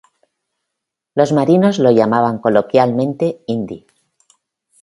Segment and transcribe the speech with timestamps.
[1.13, 3.85] Los marinos lo llamaban coloquialmente "Indy".